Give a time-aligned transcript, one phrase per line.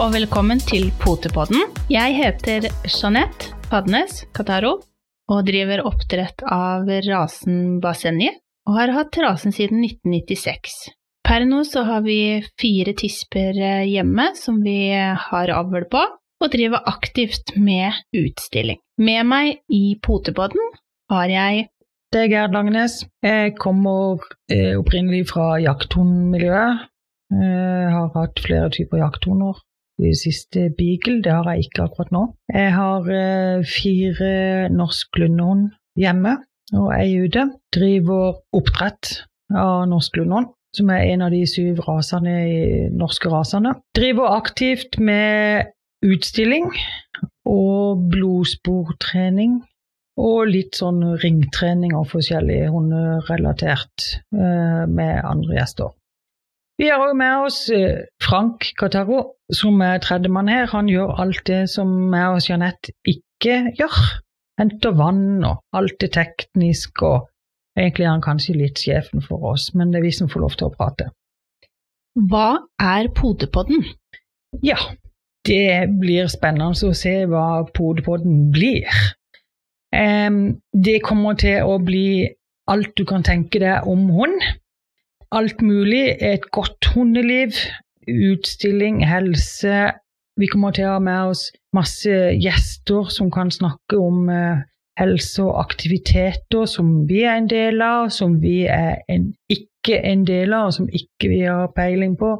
[0.00, 1.74] Og velkommen til Potepodden.
[1.92, 4.78] Jeg heter Jeanette Padnes Kataro
[5.28, 8.30] og driver oppdrett av rasen Basenji,
[8.64, 10.78] og har hatt rasen siden 1996.
[11.28, 14.88] Per nå så har vi fire tisper eh, hjemme som vi
[15.26, 16.06] har avl på,
[16.40, 18.80] og driver aktivt med utstilling.
[19.04, 20.78] Med meg i Potepodden
[21.12, 21.68] har jeg
[22.10, 23.02] Det er Gerd Langenes.
[23.20, 26.86] Jeg kommer eh, opprinnelig fra jakthundmiljøet.
[27.30, 29.60] Jeg har hatt flere typer jakthunder.
[30.16, 32.22] Siste beagle, det har jeg ikke akkurat nå.
[32.54, 35.68] Jeg har eh, fire norsk lundehund
[36.00, 36.38] hjemme
[36.72, 37.48] og ei ute.
[37.74, 39.12] Driver oppdrett
[39.50, 42.60] av norsk lundehund, som er en av de syv rasene i
[42.94, 43.74] norske rasene.
[43.96, 45.72] Driver aktivt med
[46.06, 46.70] utstilling
[47.48, 49.60] og blodsportrening.
[50.20, 55.94] Og litt sånn ringtrening og forskjellig hunderelatert eh, med andre gjester.
[56.80, 60.70] Vi har òg med oss eh, Frank Kataro, som er tredjemann her.
[60.72, 63.98] Han gjør alt det som jeg og Jeanette ikke gjør.
[64.60, 67.28] Henter vann og alt det tekniske og
[67.76, 70.56] egentlig er han kanskje litt sjefen for oss, men det er vi som får lov
[70.56, 71.10] til å prate.
[72.30, 72.48] Hva
[72.80, 73.84] er Podepodden?
[74.64, 74.78] Ja,
[75.46, 78.88] det blir spennende å se hva Podepodden blir.
[79.92, 82.24] Um, det kommer til å bli
[82.70, 84.40] alt du kan tenke deg om hund.
[85.32, 86.16] Alt mulig.
[86.20, 87.54] Et godt hundeliv,
[88.08, 89.92] utstilling, helse.
[90.40, 92.10] Vi kommer til å ha med oss masse
[92.40, 94.62] gjester som kan snakke om eh,
[94.98, 100.24] helse og aktiviteter som vi er en del av, som vi er en, ikke en
[100.26, 102.34] del av, og som ikke vi har peiling på.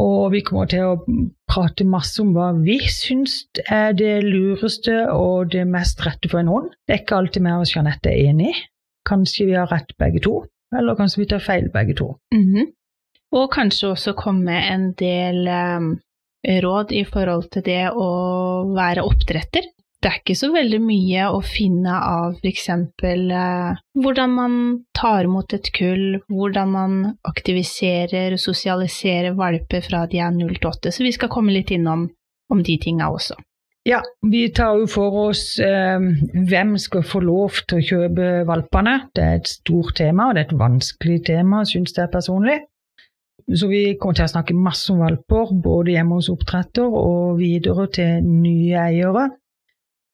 [0.00, 1.20] Og vi kommer til å
[1.50, 6.48] prate masse om hva vi syns er det lureste og det mest rette for en
[6.48, 6.72] hund.
[6.86, 8.54] Det er ikke alltid vi og Jeanette er enig.
[9.04, 10.38] Kanskje vi har rett begge to,
[10.78, 12.14] eller kanskje vi tar feil begge to.
[12.34, 12.72] Mhm.
[13.32, 15.92] Og kanskje også komme en del um,
[16.44, 18.08] råd i forhold til det å
[18.76, 19.70] være oppdretter.
[20.02, 22.66] Det er ikke så veldig mye å finne av f.eks.
[23.00, 24.58] Uh, hvordan man
[24.98, 30.68] tar imot et kull, hvordan man aktiviserer og sosialiserer valper fra de er 0 til
[30.74, 32.10] 8, så vi skal komme litt innom
[32.52, 33.38] om de tinga også.
[33.82, 33.98] Ja,
[34.30, 36.02] vi tar jo for oss eh,
[36.46, 39.08] hvem skal få lov til å kjøpe valpene.
[39.10, 42.60] Det er et stort tema, og det er et vanskelig tema, syns jeg personlig.
[43.50, 47.88] Så vi kommer til å snakke masse om valper, både hjemme hos oppdretter og videre
[47.90, 49.28] til nye eiere.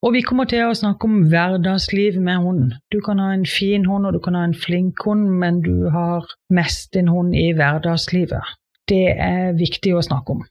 [0.00, 2.76] Og vi kommer til å snakke om hverdagsliv med hund.
[2.88, 5.90] Du kan ha en fin hund og du kan ha en flink hund, men du
[5.92, 6.24] har
[6.54, 8.54] mest en hund i hverdagslivet.
[8.88, 10.46] Det er viktig å snakke om.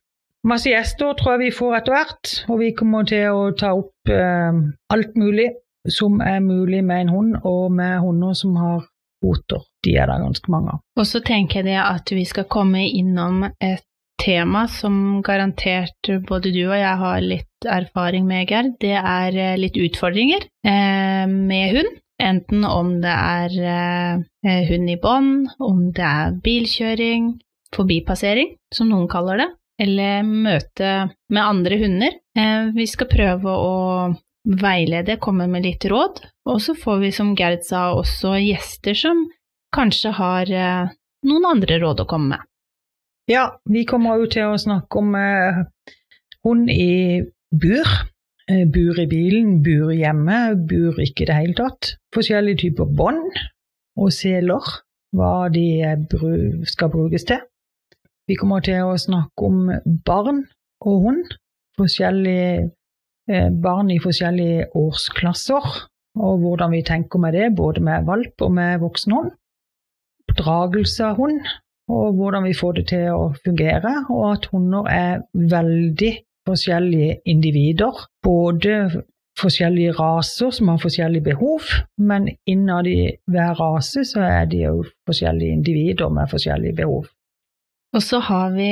[0.47, 4.11] Masse gjester tror jeg vi får etter hvert, og vi kommer til å ta opp
[4.11, 4.59] eh,
[4.93, 5.49] alt mulig
[5.91, 8.85] som er mulig med en hund, og med hunder som har
[9.23, 9.65] poter.
[9.83, 10.81] De er det ganske mange av.
[10.99, 13.83] Og så tenker jeg at vi skal komme innom et
[14.21, 18.73] tema som garantert både du og jeg har litt erfaring med, Gerd.
[18.81, 21.95] Det er eh, litt utfordringer eh, med hund.
[22.23, 27.35] Enten om det er eh, hund i bånd, om det er bilkjøring,
[27.75, 29.51] forbipassering, som noen kaller det,
[29.81, 30.93] eller møte
[31.33, 32.17] med andre hunder.
[32.37, 33.75] Eh, vi skal prøve å
[34.47, 39.25] veilede, komme med litt råd, og så får vi, som Gerd sa, også gjester som
[39.75, 40.93] kanskje har eh,
[41.27, 42.45] noen andre råd å komme med.
[43.27, 45.63] Ja, vi kommer jo til å snakke om eh,
[46.47, 47.89] hund i bur.
[48.47, 51.97] Eh, bur i bilen, bur hjemme, bur ikke i det hele tatt.
[52.15, 53.35] Forskjellige typer bånd
[53.99, 54.63] og seler,
[55.17, 55.67] hva de
[56.69, 57.43] skal brukes til.
[58.27, 59.69] Vi kommer til å snakke om
[60.05, 60.41] barn
[60.83, 61.35] og hund.
[61.79, 62.49] Forskjellige
[63.31, 65.69] eh, barn i forskjellige årsklasser,
[66.17, 69.31] og hvordan vi tenker med det, både med valp og med voksen hund.
[70.27, 71.39] Oppdragelse av hund,
[71.87, 75.21] og hvordan vi får det til å fungere, og at hunder er
[75.55, 76.13] veldig
[76.49, 78.07] forskjellige individer.
[78.25, 79.05] Både
[79.39, 81.69] forskjellige raser som har forskjellige behov,
[82.01, 87.05] men innad i hver rase så er de jo forskjellige individer med forskjellige behov.
[87.95, 88.71] Og så har vi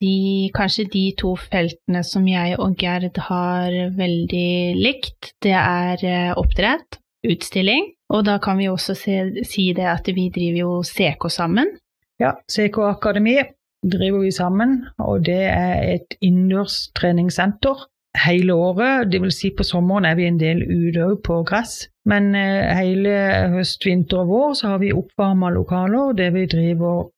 [0.00, 0.14] de,
[0.56, 5.34] kanskje de to feltene som jeg og Gerd har veldig likt.
[5.44, 6.98] Det er eh, oppdrett,
[7.28, 11.76] utstilling, og da kan vi også se, si det at vi driver jo CK sammen.
[12.18, 13.36] Ja, CK Akademi
[13.84, 17.84] driver vi sammen, og det er et innendørs treningssenter
[18.24, 19.12] hele året.
[19.12, 21.84] Det vil si på sommeren er vi en del ute på gress.
[22.08, 23.14] Men eh, hele
[23.54, 27.10] høst, vinter og vår så har vi oppvarma lokaler der vi driver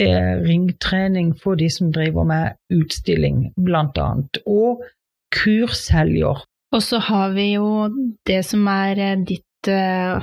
[0.00, 4.42] eh, ringtrening for de som driver med utstilling, annet.
[4.46, 4.84] Og
[5.34, 6.44] kurshelger.
[6.74, 7.88] Og så har vi jo
[8.26, 10.22] det som er eh, ditt eh,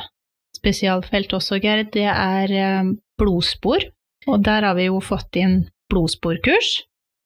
[0.57, 3.87] spesialfelt også, Gerd, det er eh, blodspor.
[4.27, 6.83] Og der har vi jo fått inn blodsporkurs.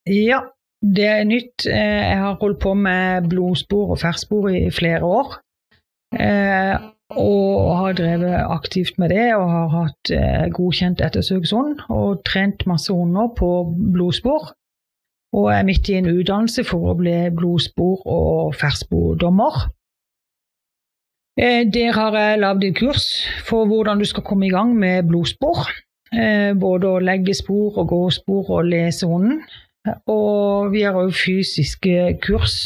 [0.08, 0.40] Ja,
[0.80, 1.66] det er nytt.
[1.66, 5.34] Jeg har holdt på med blodspor og ferskspor i flere år.
[7.14, 10.10] Og har drevet aktivt med det og har hatt
[10.54, 13.50] godkjent ettersøkshund og trent masse hunder på
[13.94, 14.50] blodspor.
[15.36, 19.68] Og er midt i en utdannelse for å bli blodspor- og ferskspordommer.
[21.36, 23.06] Der har jeg lagd et kurs
[23.44, 25.68] for hvordan du skal komme i gang med blodspor.
[26.58, 29.42] Både å legge spor og gå spor og lese hunden.
[30.10, 32.56] Og vi har òg fysiske kurs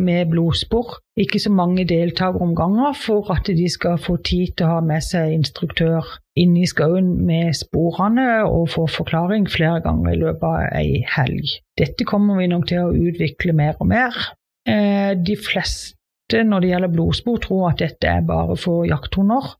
[0.00, 0.98] med blodspor.
[1.20, 5.34] Ikke så mange deltakeromganger for at de skal få tid til å ha med seg
[5.34, 6.06] instruktør
[6.40, 11.56] inn i skauen med sporene og få forklaring flere ganger i løpet av ei helg.
[11.80, 14.16] Dette kommer vi nok til å utvikle mer og mer.
[14.64, 19.56] De fleste når det gjelder blodspor, tror at dette er bare for jakthunder.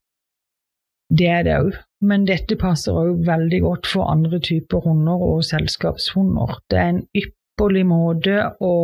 [1.10, 1.72] Det er det òg,
[2.06, 6.60] men dette passer òg veldig godt for andre typer hunder og selskapshunder.
[6.70, 8.74] Det er en ypperlig måte å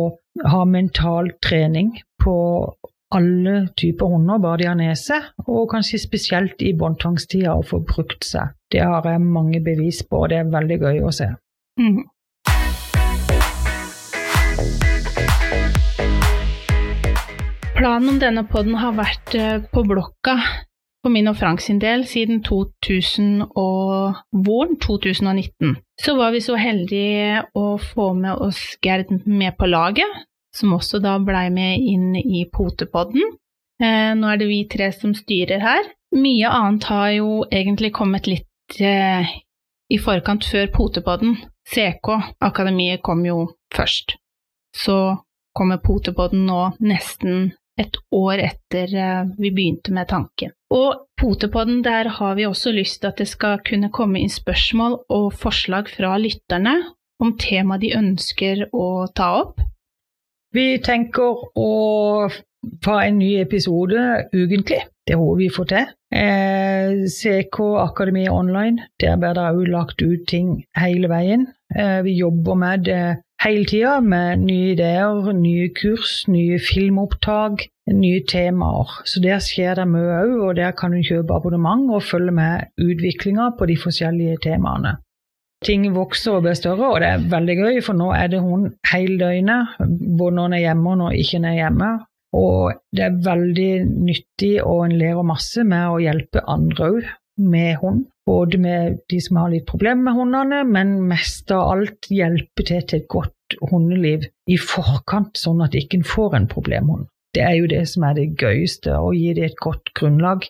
[0.45, 1.93] ha mental trening
[2.23, 2.35] på
[3.15, 8.27] alle typer hunder, bare de har nese, og kanskje spesielt i båndtvangstida å få brukt
[8.27, 8.53] seg.
[8.71, 11.31] Det har jeg mange bevis på, og det er veldig gøy å se.
[11.79, 12.03] Mm.
[17.77, 19.37] Planen om denne poden har vært
[19.71, 20.39] på blokka
[21.07, 25.77] for min og Frank sin del siden 2000 og våren 2019.
[26.03, 30.99] Så var vi så heldige å få med oss Gerd med på laget, som også
[30.99, 33.23] da blei med inn i Potepodden.
[33.79, 35.87] Eh, nå er det vi tre som styrer her.
[36.17, 39.31] Mye annet har jo egentlig kommet litt eh,
[39.87, 41.37] i forkant før Potepodden.
[41.71, 43.45] CK, Akademiet, kom jo
[43.75, 44.17] først.
[44.75, 45.15] Så
[45.55, 50.53] kommer Potepodden nå nesten et år etter eh, vi begynte med tanken.
[50.73, 54.99] Og Potepodden, der har vi også lyst til at det skal kunne komme inn spørsmål
[55.09, 56.75] og forslag fra lytterne
[57.23, 59.63] om tema de ønsker å ta opp.
[60.53, 61.71] Vi tenker å
[62.85, 64.03] få en ny episode
[64.33, 64.83] ukentlig.
[65.07, 65.89] Det håper vi får til.
[66.11, 71.47] Eh, CK Akademi Online, der blir det òg lagt ut ting hele veien.
[71.75, 78.23] Eh, vi jobber med det hele tida med nye ideer, nye kurs, nye filmopptak, nye
[78.23, 79.01] temaer.
[79.03, 82.71] Så der skjer det mye òg, og der kan du kjøpe abonnement og følge med
[82.79, 84.97] utviklinga på de forskjellige temaene.
[85.65, 88.75] Ting vokser og blir større, og det er veldig gøy, for nå er det hund
[88.93, 89.75] hele døgnet.
[90.17, 91.89] Både når en er hjemme og når en ikke er hjemme.
[92.35, 97.77] Og det er veldig nyttig, og en lærer masse med å hjelpe andre òg med
[97.81, 98.05] hund.
[98.27, 102.83] Både med de som har litt problemer med hundene, men mest av alt hjelpe til
[102.83, 107.07] til et godt hundeliv i forkant, sånn at ikke en får en problemhund.
[107.35, 110.47] Det er jo det som er det gøyeste, å gi dem et godt grunnlag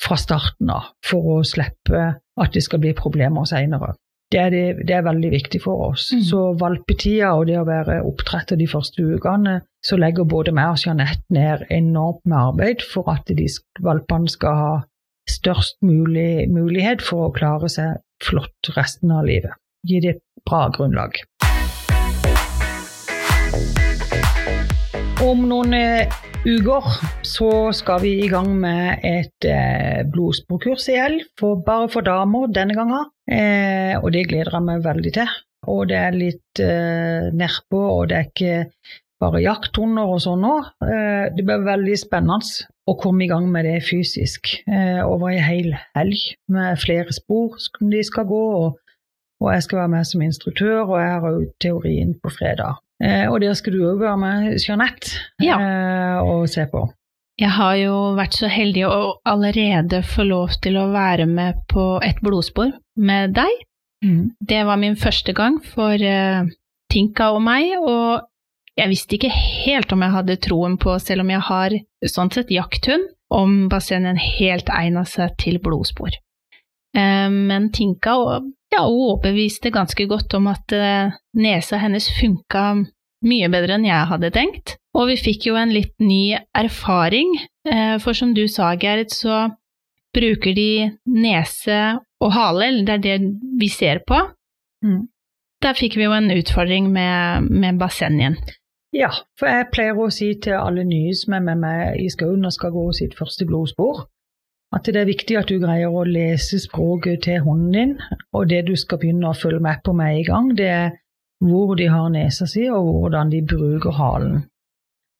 [0.00, 2.04] fra starten av for å slippe
[2.40, 3.92] at det skal bli problemer seinere.
[4.30, 6.04] Det, det, det, er veldig viktig for oss.
[6.14, 6.20] Mm.
[6.22, 10.84] Så valpetida og det å være oppdretter de første ukene, så legger både meg og
[10.84, 13.48] Jeanette ned enormt med arbeid for at de
[13.82, 14.70] valpene skal ha
[15.30, 19.58] størst mulig mulighet for å klare seg flott resten av livet.
[19.82, 21.18] Gi det et bra grunnlag.
[25.26, 26.86] Om noen eh, uker
[27.26, 32.76] så skal vi i gang med et eh, blodsporkurs igjen, for, bare for damer denne
[32.76, 33.10] gangen.
[33.30, 35.36] Eh, og det gleder jeg meg veldig til.
[35.68, 38.56] Og det er litt eh, nedpå, og det er ikke
[39.20, 40.56] bare jakthunder og sånn nå.
[40.86, 45.42] Eh, det blir veldig spennende å komme i gang med det fysisk eh, over ei
[45.44, 48.44] hel helg med flere spor som de skal gå.
[48.64, 48.80] Og,
[49.44, 52.80] og jeg skal være med som instruktør, og jeg har òg teorien på fredag.
[53.00, 55.56] Eh, og der skal du òg være med, Jeanette, ja.
[56.20, 56.84] og se på.
[57.40, 58.96] Jeg har jo vært så heldig å
[59.28, 63.62] allerede få lov til å være med på et blodspor med deg.
[64.04, 64.32] Mm.
[64.40, 66.50] Det var min første gang for uh,
[66.92, 68.26] Tinka og meg, og
[68.76, 71.78] jeg visste ikke helt om jeg hadde troen på, selv om jeg har
[72.12, 76.12] sånn sett jakthund, om bassenget helt egna seg til blodspor.
[76.92, 78.18] Uh, men Tinka
[78.70, 82.64] ja, hun overbeviste ganske godt om at eh, nesa hennes funka
[83.26, 84.76] mye bedre enn jeg hadde tenkt.
[84.96, 87.34] Og vi fikk jo en litt ny erfaring,
[87.68, 89.48] eh, for som du sa, Gerd, så
[90.14, 91.80] bruker de nese
[92.20, 94.18] og hale, eller det er det vi ser på.
[94.84, 95.04] Mm.
[95.60, 98.38] Der fikk vi jo en utfordring med, med bassengen.
[98.96, 102.46] Ja, for jeg pleier å si til alle nye som er med meg i skauen
[102.46, 104.08] og skal gå sitt første blodspor,
[104.76, 107.94] at det er viktig at du greier å lese språket til hunden din,
[108.32, 110.90] og det du skal begynne å følge med på med en gang, det er
[111.40, 114.42] hvor de har nesa si, og hvordan de bruker halen.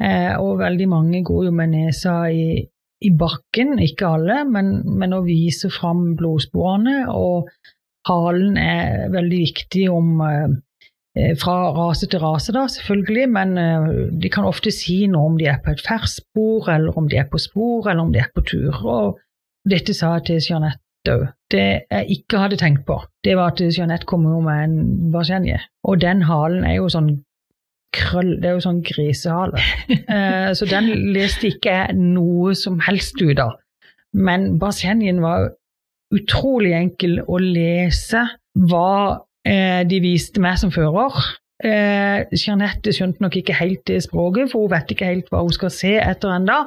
[0.00, 2.61] Eh, og veldig mange går jo med nesa i,
[3.00, 7.49] i bakken, ikke alle, men, men å vise fram blodsporene, og
[8.09, 10.52] halen er veldig viktig om eh,
[11.16, 13.88] eh, fra rase til rase, da, selvfølgelig, men eh,
[14.23, 17.28] de kan ofte si noe om de er på et ferskspor, eller om de er
[17.33, 18.78] på spor, eller om de er på tur.
[18.85, 19.19] Og
[19.69, 21.26] dette sa jeg til Jeanette òg.
[21.50, 25.59] Det jeg ikke hadde tenkt på, det var at Jeanette kom jo med en barsenje,
[25.85, 27.17] og den halen er jo sånn
[27.97, 29.64] krøll, det er jo sånn grisehale.
[30.11, 33.57] Eh, så den leste ikke jeg noe som helst ut av.
[34.12, 35.52] Men barsenjen var
[36.14, 38.25] utrolig enkel å lese
[38.71, 41.14] hva eh, de viste meg som fører.
[41.62, 45.55] Eh, Jeanette skjønte nok ikke helt det språket, for hun vet ikke helt hva hun
[45.55, 46.59] skal se etter ennå.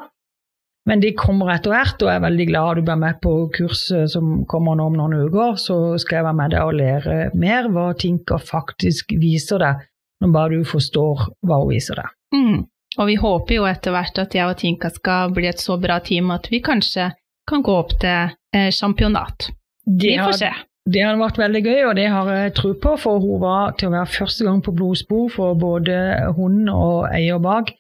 [0.90, 4.12] Men de kommer etter hvert, og jeg er veldig glad du blir med på kurset
[4.12, 5.56] som kommer nå om noen uker.
[5.62, 9.88] Så skal jeg være med deg og lære mer hva Tinka faktisk viser deg,
[10.24, 12.12] når bare du forstår hva hun viser deg.
[12.36, 12.60] Mm.
[13.00, 15.98] Og vi håper jo etter hvert at jeg og Tinka skal bli et så bra
[16.04, 17.10] team at vi kanskje
[17.50, 19.50] kan gå opp til eh, championat.
[19.88, 20.52] Vi får se.
[20.84, 23.88] Det hadde vært veldig gøy, og det har jeg tro på, for hun var til
[23.88, 25.96] å være første gang på blodspor for både
[26.36, 27.72] hun og eier bak.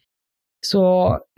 [0.63, 0.81] Så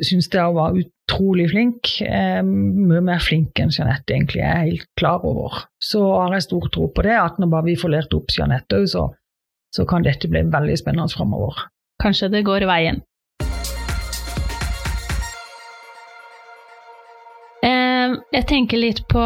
[0.06, 1.96] syns jeg hun var utrolig flink.
[2.06, 5.66] Eh, mye mer flink enn Jeanette egentlig er helt klar over.
[5.82, 8.78] Så har jeg stor tro på det, at når bare vi får lært opp Jeanette
[8.78, 9.08] òg, så,
[9.74, 11.66] så kan dette bli veldig spennende framover.
[12.02, 13.02] Kanskje det går veien.
[17.66, 19.26] Eh, jeg tenker litt på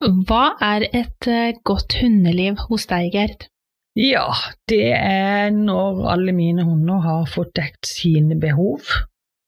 [0.00, 3.50] hva er et eh, godt hundeliv hos deg, Gerd?
[3.98, 4.28] Ja,
[4.70, 8.86] det er når alle mine hunder har fått dekt sine behov.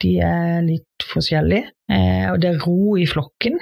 [0.03, 3.61] De er litt forskjellige, eh, og det er ro i flokken.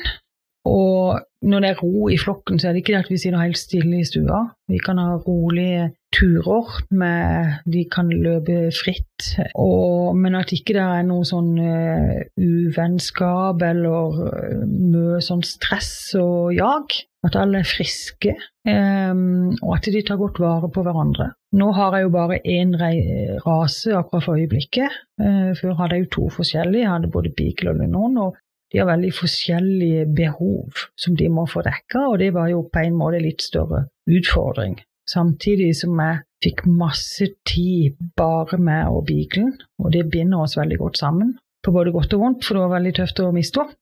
[0.69, 3.41] Og når det er ro i flokken, så er det ikke det at vi sitter
[3.41, 4.43] helt stille i stua.
[4.69, 9.31] Vi kan ha rolige turer, med, de kan løpe fritt.
[9.55, 15.95] Og, men at ikke det er noe sånn uh, uvennskap eller uh, mye sånn stress
[16.21, 16.99] og jag.
[17.25, 18.33] At alle er friske,
[18.65, 21.27] um, og at de tar godt vare på hverandre.
[21.61, 24.97] Nå har jeg jo bare én rase akkurat for øyeblikket.
[25.21, 26.87] Uh, før hadde jeg jo to forskjellige.
[26.87, 28.17] Jeg hadde både beagle og lunon.
[28.25, 28.41] og
[28.71, 32.85] de har veldig forskjellige behov som de må få dekka, og det var jo på
[32.85, 34.79] en måte litt større utfordring.
[35.11, 40.79] Samtidig som jeg fikk masse tid bare med og beaglen, og det binder oss veldig
[40.79, 41.35] godt sammen.
[41.65, 43.77] På både godt og vondt, for det var veldig tøft å miste henne.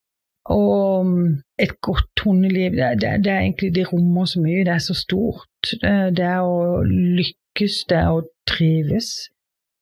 [0.49, 1.25] Og um,
[1.61, 4.95] et godt hundeliv, det, det, det, er egentlig, det rommer så mye, det er så
[4.97, 5.75] stort.
[5.83, 9.11] Det er å lykkes, det er å trives.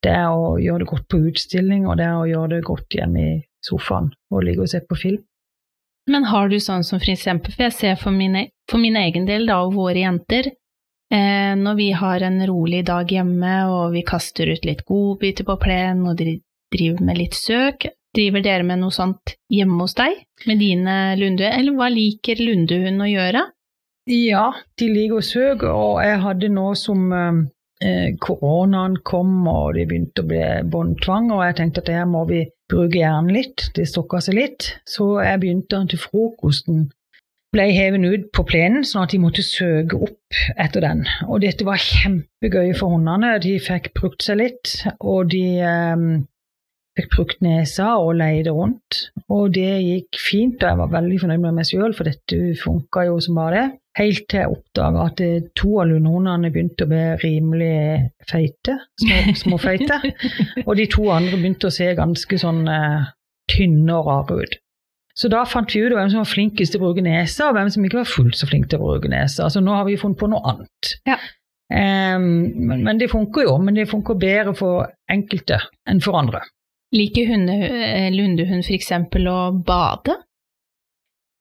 [0.02, 2.98] Det er å gjøre det godt på utstilling, og det er å gjøre det godt
[2.98, 3.36] hjemme i
[3.66, 5.24] sofaen og ligge og se på film.
[6.10, 9.26] Men har du sånn som for eksempel, for jeg ser for, mine, for min egen
[9.26, 10.52] del da, og våre jenter,
[11.10, 15.58] eh, når vi har en rolig dag hjemme og vi kaster ut litt godbiter på
[15.62, 20.62] plenen og driver med litt søk, driver dere med noe sånt hjemme hos deg med
[20.62, 23.42] dine lunde, eller hva liker lundehund å gjøre?
[24.06, 27.40] Ja, de liker å søke, og jeg hadde nå som eh,
[27.82, 32.22] eh, koronaen kom og det begynte å bli båndtvang, og jeg tenkte at her må
[32.30, 34.70] vi bruke hjernen litt, det stokker seg litt.
[34.88, 36.86] Så jeg begynte til frokosten
[37.54, 41.04] ble hevet ut på plenen, sånn at de måtte søke opp etter den.
[41.28, 43.36] Og dette var kjempegøy for hundene.
[43.42, 46.06] De fikk brukt seg litt, og de eh,
[46.96, 49.00] fikk brukt nesa og leide rundt.
[49.32, 53.06] Og det gikk fint, og jeg var veldig fornøyd med meg sjøl, for dette funka
[53.08, 53.66] jo som bare det.
[53.96, 55.20] Helt til jeg oppdaga at
[55.56, 57.76] to av lunonene begynte å bli rimelig
[58.28, 58.76] feite,
[59.40, 59.96] små, feite,
[60.66, 63.08] og de to andre begynte å se ganske sånn uh,
[63.48, 64.58] tynne og rare ut.
[65.16, 67.70] Så da fant vi ut hvem som var flinkest til å bruke nesa, og hvem
[67.72, 69.48] som ikke var fullt så flink til å bruke nesa.
[69.48, 70.92] Så nå har vi funnet på noe annet.
[71.08, 71.16] Ja.
[71.72, 72.26] Um,
[72.68, 76.44] men, men, det funker jo, men det funker bedre for enkelte enn for andre.
[76.96, 78.92] Liker eh, lundehund f.eks.
[79.30, 80.22] å bade?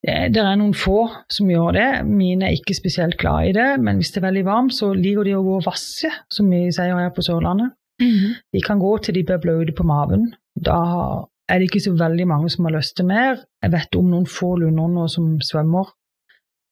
[0.06, 1.88] Det er noen få som gjør det.
[2.06, 5.26] Mine er ikke spesielt glad i det, men hvis det er veldig varmt, så liker
[5.26, 7.74] de å gå og vasse, som vi sier her på Sørlandet.
[8.02, 8.34] Mm -hmm.
[8.54, 10.36] De kan gå til de blir bløte på maven.
[10.56, 13.44] Da er det ikke så veldig mange som har lyst til mer.
[13.64, 15.86] Jeg vet om noen få lunder som svømmer,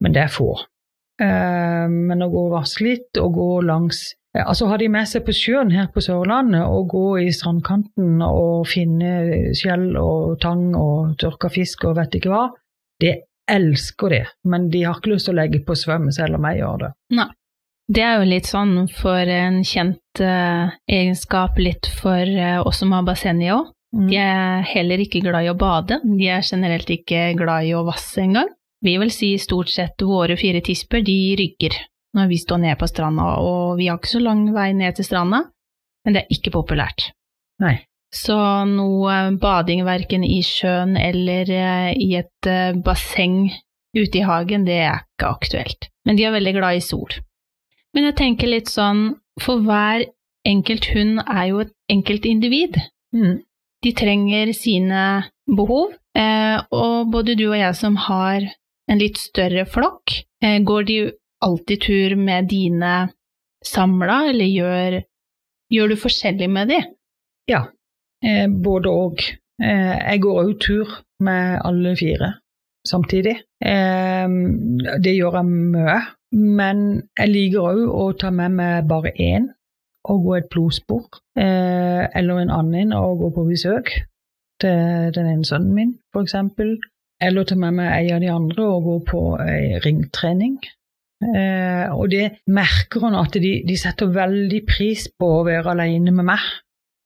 [0.01, 0.57] men det er få.
[1.21, 5.21] Uh, men å gå og vaske litt og gå langs Altså har de med seg
[5.27, 11.11] på sjøen her på Sørlandet og gå i strandkanten og finne skjell og tang og
[11.21, 12.47] tørka fisk og vet ikke hva,
[13.03, 13.11] de
[13.53, 16.63] elsker det, men de har ikke lyst til å legge på svøm selv om jeg
[16.63, 16.91] gjør det.
[17.19, 17.29] Nei.
[17.93, 22.93] Det er jo litt sånn for en kjent uh, egenskap litt for uh, oss som
[22.95, 23.73] har bassenget òg.
[23.93, 24.05] Mm.
[24.09, 27.83] De er heller ikke glad i å bade, de er generelt ikke glad i å
[27.85, 28.49] vasse engang.
[28.83, 31.77] Vi vil si stort sett våre fire tisper, de rygger
[32.13, 35.07] når vi står nede på stranda, og vi har ikke så lang vei ned til
[35.07, 35.45] stranda,
[36.05, 37.09] men det er ikke populært.
[37.63, 37.79] Nei.
[38.13, 38.35] Så
[38.69, 43.47] noe bading verken i sjøen eller eh, i et eh, basseng
[43.97, 45.87] ute i hagen, det er ikke aktuelt.
[46.05, 47.15] Men de er veldig glad i sol.
[47.93, 50.05] Men jeg tenker litt sånn, for hver
[50.45, 52.77] enkelt hund er jo et enkelt individ.
[53.15, 53.39] Mm.
[53.83, 55.03] De trenger sine
[55.49, 58.45] behov, eh, og både du og jeg som har
[58.91, 60.97] en litt større flokk, eh, går de
[61.43, 62.93] alltid tur med dine
[63.63, 64.99] samla, eller gjør,
[65.71, 66.81] gjør du forskjellig med de?
[67.51, 67.65] Ja,
[68.23, 69.25] eh, både og.
[69.63, 72.33] Eh, jeg går òg tur med alle fire
[72.83, 73.37] samtidig.
[73.63, 75.99] Det gjør jeg mye.
[76.33, 76.79] Men
[77.15, 79.45] jeg liker òg å ta med meg bare én
[80.09, 81.05] og gå et blodspor,
[81.37, 83.93] eller en annen og gå på besøk
[84.59, 86.35] til den ene sønnen min, f.eks.
[87.23, 90.57] Eller ta med meg en av de andre og gå på ei ringtrening.
[91.23, 96.11] Eh, og det merker hun at de, de, setter veldig pris på å være alene
[96.15, 96.43] med meg.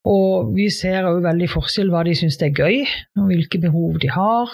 [0.08, 2.86] Og vi ser òg veldig forskjell hva de syns er gøy,
[3.20, 4.54] og hvilke behov de har.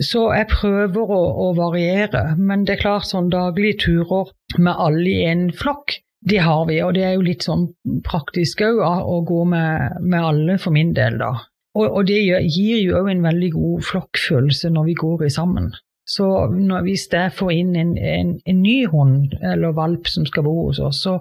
[0.00, 5.10] Så jeg prøver å, å, variere, men det er klart sånn daglige turer med alle
[5.12, 6.80] i en flokk, det har vi.
[6.84, 7.68] Og det er jo litt sånn
[8.06, 11.34] praktisk òg å gå med, med, alle for min del, da.
[11.78, 12.18] Og, og det
[12.50, 15.70] gir jo òg en veldig god flokkfølelse når vi går i sammen.
[16.10, 20.42] Så når, hvis jeg får inn en, en, en, ny hund eller valp som skal
[20.46, 21.20] bo hos oss, så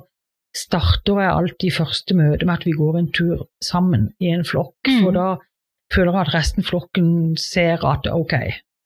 [0.58, 4.80] starter jeg alltid første møte med at vi går en tur sammen i en flokk.
[4.90, 5.04] Mm.
[5.04, 5.28] For da
[5.94, 8.36] føler jeg at resten av flokken ser at ok,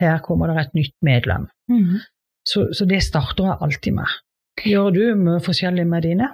[0.04, 1.48] her kommer det et nytt medlem.
[1.72, 2.02] Mm.
[2.44, 4.16] Så, så, det starter jeg alltid med.
[4.68, 6.28] Gjør du mye forskjellig med dine?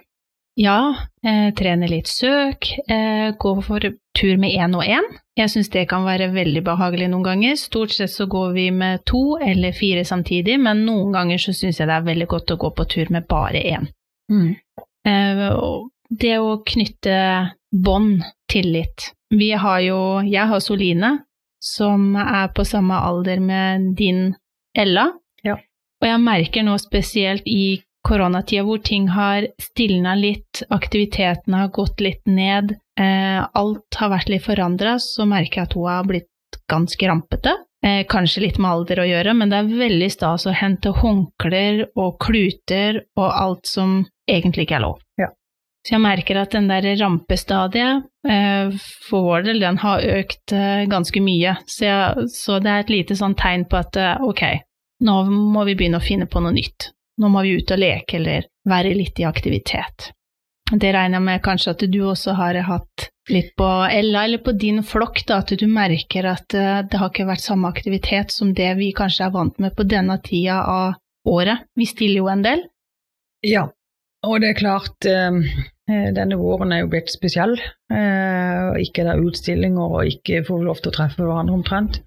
[0.58, 0.80] Ja,
[1.22, 3.86] eh, trener litt søk, eh, går for
[4.20, 5.06] tur med én og én.
[5.38, 7.56] Jeg syns det kan være veldig behagelig noen ganger.
[7.56, 11.80] Stort sett så går vi med to eller fire samtidig, men noen ganger så syns
[11.80, 13.88] jeg det er veldig godt å gå på tur med bare én.
[14.30, 14.52] Mm.
[15.08, 15.46] Eh,
[16.10, 17.16] det å knytte
[17.70, 19.12] bånd, tillit.
[19.30, 21.10] Vi har jo Jeg har Soline,
[21.62, 24.34] som er på samme alder med din
[24.74, 25.12] Ella.
[25.44, 25.56] Ja.
[26.02, 32.00] Og jeg merker nå spesielt i koronatida hvor ting har stilna litt, aktiviteten har gått
[32.00, 36.60] litt ned, eh, alt har vært litt forandra, så merker jeg at hun har blitt
[36.70, 37.56] ganske rampete.
[37.84, 41.86] Eh, kanskje litt med alder å gjøre, men det er veldig stas å hente håndklær
[41.96, 44.98] og kluter og alt som egentlig ikke er lov.
[45.20, 45.30] Ja.
[45.80, 48.72] Så jeg merker at den der rampestadiet, eh,
[49.08, 51.56] for vår del, den har økt eh, ganske mye.
[51.64, 54.44] Så, jeg, så, det er et lite sånn tegn på at eh, ok,
[55.08, 56.90] nå må vi begynne å finne på noe nytt.
[57.20, 60.10] Nå må vi ut og leke eller være litt i aktivitet.
[60.70, 64.54] Det regner jeg med kanskje at du også har hatt litt på Ella, eller på
[64.58, 68.70] din flokk, da, at du merker at det har ikke vært samme aktivitet som det
[68.78, 70.94] vi kanskje er vant med på denne tida av
[71.26, 71.66] året.
[71.76, 72.64] Vi stiller jo en del.
[73.46, 73.66] Ja,
[74.26, 75.36] og det er klart, eh,
[75.88, 77.56] eh, denne våren er jo blitt spesiell.
[77.56, 82.02] Eh, ikke det er utstillinger og ikke får lov til å treffe hverandre omtrent.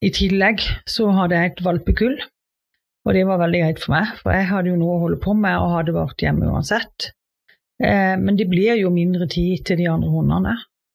[0.00, 2.16] I tillegg så hadde jeg et valpekull,
[3.04, 4.12] og det var veldig greit for meg.
[4.22, 7.10] For jeg hadde jo noe å holde på med og hadde vært hjemme uansett.
[7.84, 10.52] Men det blir jo mindre tid til de andre hundene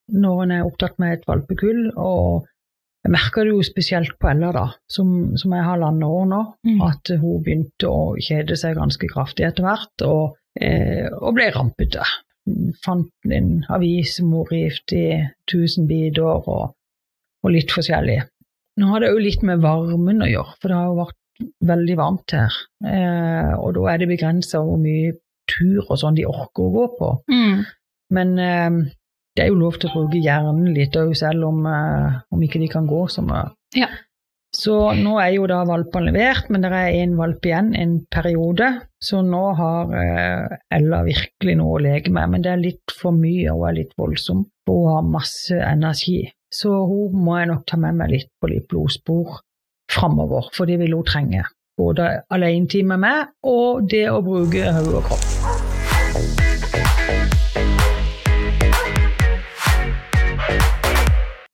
[0.09, 1.91] når en er opptatt med et valpekull.
[1.93, 2.47] og
[3.05, 6.81] jeg merker det jo spesielt på Ella, da, som, som har landet år nå, mm.
[6.83, 12.03] at hun begynte å kjede seg ganske kraftig etter hvert, og, eh, og ble rampete.
[12.83, 15.05] Fant en avis som hun rev i
[15.49, 16.75] tusen biter, og,
[17.39, 18.19] og, litt forskjellig.
[18.79, 21.97] Nå har det jo litt med varmen å gjøre, for det har jo vært veldig
[21.99, 22.55] varmt her.
[22.85, 25.13] Eh, og da er det begrensa hvor mye
[25.49, 27.11] tur og sånn de orker å gå på.
[27.31, 27.63] Mm.
[28.15, 28.69] Men eh,
[29.37, 32.61] det er jo lov til å bruke hjernen litt òg, selv om, eh, om, ikke
[32.61, 33.49] de kan gå så mye.
[33.77, 33.89] Ja.
[34.55, 38.71] Så nå er jo da valpene levert, men det er én valp igjen en periode.
[38.97, 43.13] Så nå har uh, Ella virkelig noe å leke med, men det er litt for
[43.13, 44.41] mye og er litt voldsom.
[44.65, 46.23] Hun har masse energi.
[46.49, 49.37] Så hun må jeg nok ta med meg litt på litt blodspor
[49.89, 51.45] framover, for det vil hun trenge.
[51.79, 55.25] Både alenetid med meg og det å bruke hode og kropp.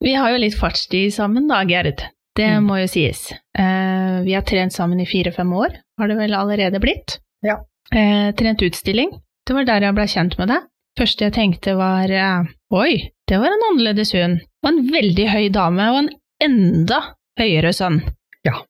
[0.06, 2.04] Vi har jo litt fartstid sammen da, Gerd.
[2.36, 2.66] Det mm.
[2.68, 3.30] må jo sies.
[3.58, 7.16] Eh, vi har trent sammen i fire-fem år, har det vel allerede blitt.
[7.46, 7.62] Ja.
[7.94, 9.14] Eh, trent utstilling.
[9.46, 10.68] Det var der jeg ble kjent med deg.
[11.00, 12.46] Første jeg tenkte var eh,
[12.76, 14.42] oi, det var en annerledes hund.
[14.64, 16.12] Og en veldig høy dame, og en
[16.44, 17.00] enda
[17.40, 18.02] høyere sønn.
[18.46, 18.62] Ja.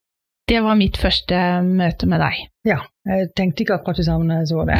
[0.47, 2.45] Det var mitt første møte med deg.
[2.67, 4.79] Ja, jeg tenkte ikke akkurat det samme da jeg så det.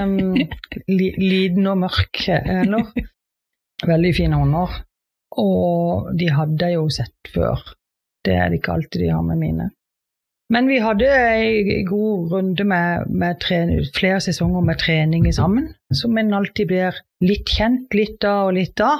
[0.00, 0.14] um,
[0.98, 2.88] li, liten og mørk, eller?
[3.84, 4.80] Veldig fine hånder.
[5.42, 7.60] Og de hadde jeg jo sett før.
[8.24, 9.68] Det er det ikke alltid de har med mine.
[10.52, 16.18] Men vi hadde en god runde med, med trening, flere sesonger med trening sammen, som
[16.20, 18.92] en alltid blir litt kjent litt da og litt da.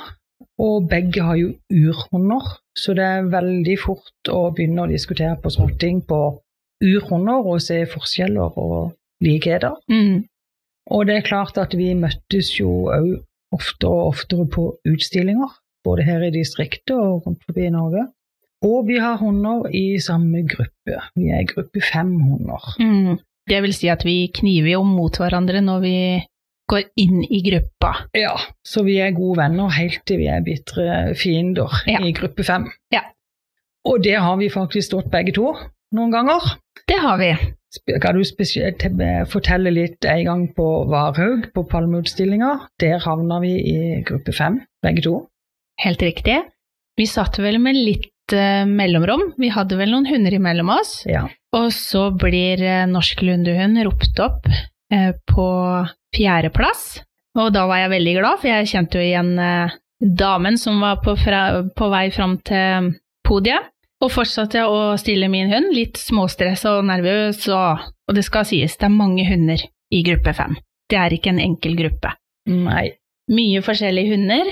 [0.62, 5.52] Og begge har jo urhunder, så det er veldig fort å begynne å diskutere på
[5.52, 6.20] småting på
[6.82, 9.76] urhunder og se forskjeller og likheter.
[9.92, 10.24] Mm.
[10.90, 13.12] Og det er klart at vi møttes jo òg
[13.54, 15.52] oftere og oftere på utstillinger,
[15.84, 18.06] både her i distriktet og rundt forbi Norge.
[18.62, 20.98] Og vi har hunder i samme gruppe.
[21.18, 22.74] Vi er i gruppe fem hunder.
[22.80, 23.18] Mm.
[23.50, 25.96] Det vil si at vi kniver jo mot hverandre når vi
[26.72, 27.92] går inn i gruppa.
[28.16, 28.34] Ja,
[28.66, 32.00] så vi er gode venner helt til vi er bitre fiender Ja.
[32.00, 32.70] i gruppe fem.
[32.94, 33.04] Ja.
[33.88, 35.52] Og det har vi faktisk stått begge to
[35.92, 36.40] noen ganger.
[36.88, 37.32] Det har vi.
[38.02, 38.82] Kan du spesielt
[39.32, 42.50] fortelle litt en gang på Varhaug, på Palmeutstillinga?
[42.82, 45.14] Der havna vi i gruppe fem, begge to.
[45.80, 46.42] Helt riktig.
[47.00, 49.30] Vi satt vel med litt eh, mellomrom.
[49.40, 50.98] Vi hadde vel noen hunder imellom oss.
[51.08, 51.24] Ja.
[51.56, 54.46] Og så blir eh, Norsk Lundehund ropt opp
[54.92, 55.48] eh, på
[56.16, 57.02] fjerdeplass.
[57.40, 61.00] Og da var jeg veldig glad, for jeg kjente jo igjen eh, damen som var
[61.04, 62.92] på, fra, på vei fram til
[63.26, 63.70] podiet.
[64.02, 68.44] Og fortsatte jeg å stille min hund, litt småstressa og nervøs, og, og det skal
[68.48, 69.62] sies, det er mange hunder
[69.94, 70.56] i gruppe fem.
[70.90, 72.10] Det er ikke en enkel gruppe.
[72.50, 72.88] Nei.
[73.30, 74.50] Mye forskjellige hunder,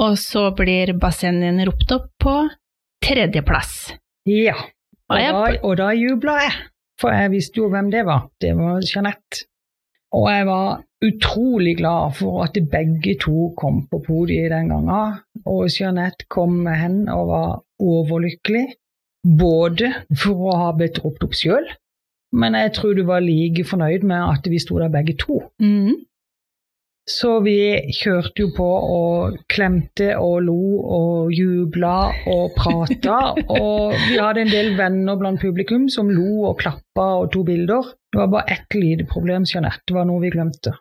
[0.00, 2.36] og så blir bassengen ropt opp på
[3.04, 3.96] tredjeplass.
[4.30, 4.54] Ja.
[5.10, 6.54] Og Og da, og da jubla jeg,
[7.02, 8.28] for jeg visste jo hvem det var.
[8.38, 9.48] Det var Jeanette.
[10.16, 15.20] Og jeg var utrolig glad for at begge to kom på podiet den gangen.
[15.46, 18.66] Og Jeanette kom med hen og var overlykkelig.
[19.38, 21.66] Både for å ha blitt ropt opp sjøl,
[22.32, 25.42] men jeg tror du var like fornøyd med at vi sto der begge to.
[25.60, 25.98] Mhm.
[27.08, 27.56] Så vi
[27.96, 30.58] kjørte jo på og klemte og lo
[30.98, 33.16] og jubla og prata.
[33.62, 37.90] og vi hadde en del venner blant publikum som lo og klappa og tok bilder.
[38.10, 39.82] Det var bare ett lite problem, Jeanette.
[39.86, 40.74] Det var noe vi glemte.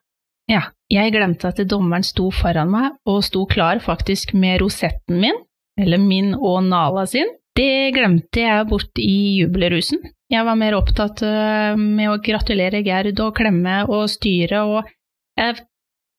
[0.49, 5.37] Ja, jeg glemte at dommeren sto foran meg, og sto klar faktisk med rosetten min,
[5.77, 7.29] eller min og Nala sin.
[7.55, 10.01] Det glemte jeg bort i jubelrusen.
[10.29, 14.89] Jeg var mer opptatt øh, med å gratulere Gerd og klemme og styre, og
[15.37, 15.57] jeg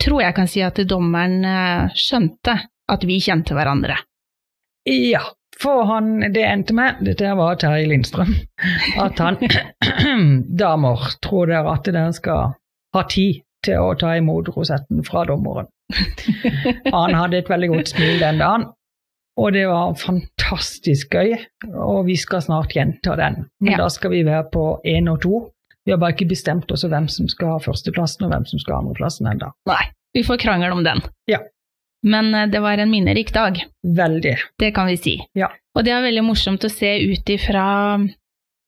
[0.01, 2.57] tror jeg kan si at dommeren øh, skjønte
[2.91, 3.97] at vi kjente hverandre.
[4.89, 5.21] Ja,
[5.61, 8.33] for han, det endte med Dette var Terje Lindstrøm.
[8.99, 9.37] At han
[10.63, 12.55] Damer, tror dere at dere skal
[12.97, 15.69] ha tid til å ta imot rosetten fra dommeren?
[16.95, 18.65] Han hadde et veldig godt smil den dagen,
[19.41, 21.35] og det var fantastisk gøy.
[21.77, 23.83] Og vi skal snart gjenta den, men Ja.
[23.85, 25.41] da skal vi være på én og to.
[25.91, 28.77] Vi har bare ikke bestemt oss hvem som skal ha førsteplassen og hvem som skal
[28.77, 29.49] ha andreplassen ennå.
[29.67, 29.81] Nei,
[30.15, 31.03] vi får krangel om den.
[31.27, 31.41] Ja.
[32.07, 33.59] Men øh, det var en minnerik dag.
[33.83, 34.37] Veldig.
[34.63, 35.17] Det kan vi si.
[35.35, 35.49] Ja.
[35.75, 37.65] Og det er veldig morsomt å se ut ifra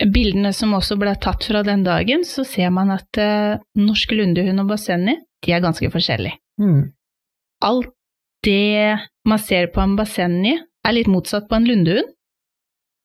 [0.03, 4.65] bildene som også ble tatt fra den dagen, så ser man at uh, norsk lundehund
[4.65, 5.15] og basenni,
[5.47, 6.41] de er ganske forskjellige.
[6.59, 6.89] Mm.
[7.63, 7.95] Alt
[8.43, 8.99] det
[9.31, 12.11] man ser på en basenni er litt motsatt på en lundehund.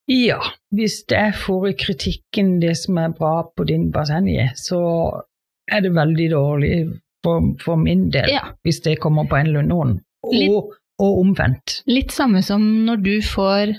[0.07, 0.39] Ja,
[0.71, 4.79] hvis jeg får i kritikken det som er bra på din bassengi, så
[5.71, 6.71] er det veldig dårlig
[7.25, 8.45] for, for min del Ja.
[8.63, 9.51] hvis det kommer på en.
[9.51, 11.81] Litt- Og, og omvendt.
[11.87, 13.75] Litt samme som når du får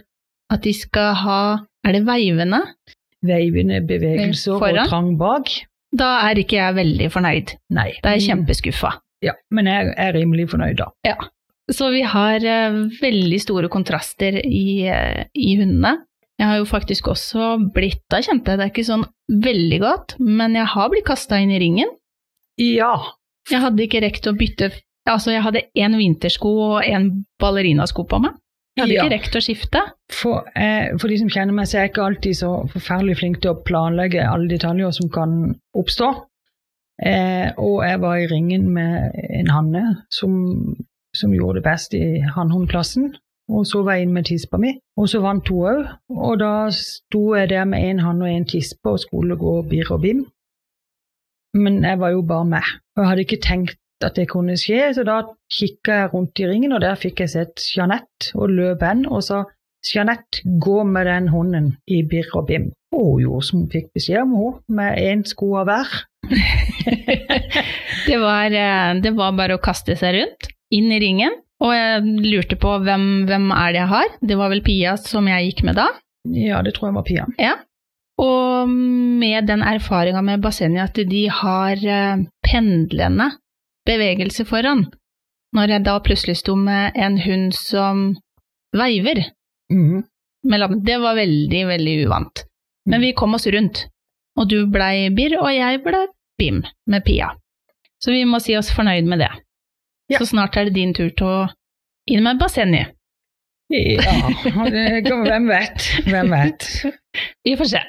[0.51, 1.41] at de skal ha
[1.87, 2.61] Er det veivende?
[3.25, 4.79] Veivende bevegelser Foran?
[4.85, 5.49] og trang bak.
[5.97, 7.55] Da er ikke jeg veldig fornøyd.
[7.73, 7.93] Nei.
[8.03, 8.91] Da er jeg kjempeskuffa.
[9.25, 10.91] Ja, men jeg er rimelig fornøyd da.
[11.07, 11.15] Ja.
[11.71, 15.95] Så vi har uh, veldig store kontraster i, uh, i hundene.
[16.39, 19.07] Jeg har jo faktisk også blitt, da kjente jeg det ikke sånn
[19.43, 21.91] veldig godt, men jeg har blitt kasta inn i ringen.
[22.63, 22.93] Ja.
[23.51, 24.73] Jeg hadde ikke rekt å bytte
[25.09, 27.07] Altså, jeg hadde én vintersko og én
[27.41, 28.35] ballerinasko på meg.
[28.77, 29.05] Jeg hadde Ja.
[29.07, 29.81] ikke rekt å skifte.
[30.13, 33.41] For, eh, for de som kjenner meg, så er jeg ikke alltid så forferdelig flink
[33.41, 36.11] til å planlegge alle detaljer som kan oppstå.
[37.01, 40.77] Eh, og jeg var i ringen med en hanne som,
[41.15, 43.15] som gjorde det best i hannhundklassen.
[43.49, 45.93] Og så var jeg inn med tispa mi, og så vant hun òg.
[46.13, 49.93] Og da sto jeg der med en hann og en tispe og skulle gå birr
[49.97, 50.25] og bim.
[51.57, 54.93] Men jeg var jo bare med, og jeg hadde ikke tenkt at det kunne skje,
[54.95, 58.85] så da kikka jeg rundt i ringen, og der fikk jeg sett Jeanette og løp
[58.85, 59.43] hen og sa
[59.89, 62.69] Jeanette, gå med den hunden i birr og bim.
[62.93, 65.99] Og hun gjorde som hun fikk beskjed om, hun, med én sko av hver.
[68.09, 72.03] Det var, eh, det var bare å kaste seg rundt, inn i ringen, og jeg
[72.23, 74.13] lurte på hvem, hvem er det jeg har.
[74.31, 75.89] Det var vel Pia som jeg gikk med da.
[76.35, 77.27] Ja, det tror jeg var Pia.
[77.41, 77.57] Ja.
[78.19, 83.31] Og med den erfaringa med bassenget at de har eh, pendlende
[83.87, 84.87] bevegelse foran,
[85.55, 88.11] når jeg da plutselig sto med en hund som
[88.77, 89.23] veiver
[89.73, 90.03] mm.
[90.85, 92.45] det var veldig, veldig uvant.
[92.89, 93.87] Men vi kom oss rundt,
[94.39, 96.07] og du blei birr, og jeg ble
[96.39, 97.33] bim med Pia.
[98.03, 99.31] Så vi må si oss fornøyd med det.
[100.09, 100.19] Ja.
[100.19, 101.41] Så snart er det din tur til å
[102.09, 102.95] inn med bassenget.
[103.69, 105.89] Ja, hvem vet?
[106.09, 106.65] Hvem vet?
[107.45, 107.83] Vi får se.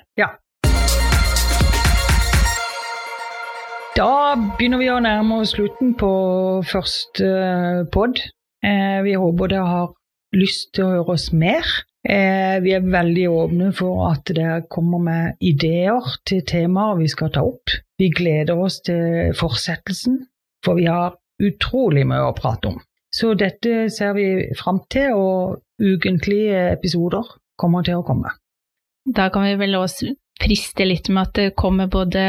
[3.96, 6.10] Da begynner vi å nærme oss slutten på
[6.68, 7.30] første
[7.92, 8.20] pod.
[8.64, 9.90] Eh, vi håper dere har
[10.36, 11.68] lyst til å høre oss mer.
[12.08, 17.34] Eh, vi er veldig åpne for at dere kommer med ideer til temaer vi skal
[17.36, 17.76] ta opp.
[18.00, 20.22] Vi gleder oss til fortsettelsen,
[20.64, 22.80] for vi har utrolig mye å prate om.
[23.10, 27.26] Så dette ser vi fram til, og ukentlige episoder
[27.60, 28.36] kommer til å komme.
[29.10, 32.24] Da kan vi vel også friste litt med at det kommer både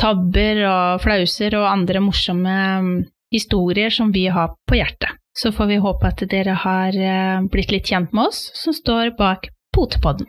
[0.00, 2.92] tabber og flauser og andre morsomme mm,
[3.34, 5.18] historier som vi har på hjertet.
[5.36, 9.14] Så får vi håpe at dere har eh, blitt litt kjent med oss som står
[9.18, 10.26] bak Potepodden.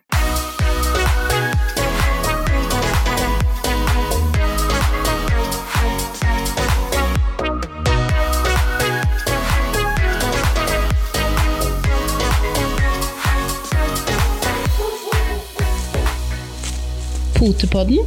[17.41, 17.97] Potepodden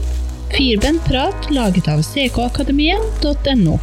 [0.51, 3.79] Firbent prat laget av ckakademiet.no.